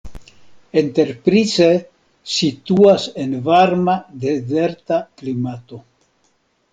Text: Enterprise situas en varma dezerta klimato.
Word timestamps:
Enterprise 0.79 1.67
situas 2.35 3.05
en 3.25 3.35
varma 3.49 3.95
dezerta 4.23 4.99
klimato. 5.21 5.83